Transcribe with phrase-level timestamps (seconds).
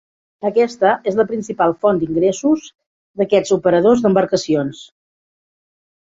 [0.47, 2.63] Aquesta és la principal font d'ingressos
[3.21, 4.81] d'aquests operadors d'embarcacions.